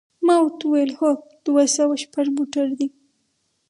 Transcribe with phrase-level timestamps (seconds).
[0.25, 1.09] ما ورته وویل: هو،
[1.45, 2.87] دوه سوه شپږ موټر دی.